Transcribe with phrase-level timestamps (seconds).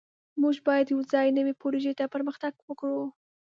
[0.41, 3.03] موږ باید یوځای نوې پروژې ته پرمختګ وکړو.